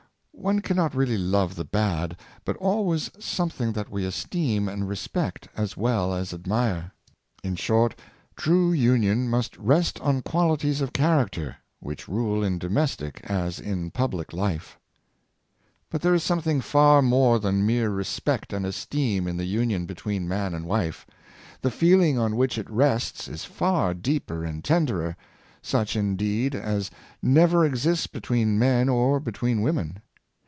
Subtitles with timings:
[0.51, 5.77] ''One cannot really love the bad, but always something that we esteem and respect as
[5.77, 6.93] well as admire.
[7.43, 7.93] In short,
[8.35, 14.33] true union must rest on qualities of character, which rule in domestic as in public
[14.33, 14.79] life.
[15.91, 20.27] But there is something far more than mrere respect and esteem in the union between
[20.27, 21.05] man and wife.
[21.61, 25.15] The feeling on which it rests is far deeper and tenderer—
[25.61, 26.89] such, indeed, as
[27.21, 30.01] never exists between m^n or between women.